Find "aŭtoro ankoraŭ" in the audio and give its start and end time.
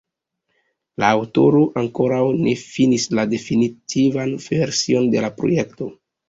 1.17-2.21